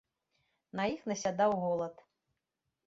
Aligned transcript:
На 0.79 0.87
іх 0.93 1.05
насядаў 1.11 1.51
голад. 1.67 1.95